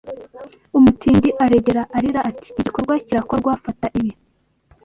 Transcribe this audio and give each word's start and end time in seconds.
Umutindi 0.77 1.29
aregera, 1.43 1.81
arira 1.97 2.19
ati: 2.29 2.47
`Igikorwa 2.57 2.93
kirakorwa; 3.05 3.51
Fata 3.65 3.87
ibi 3.99 4.11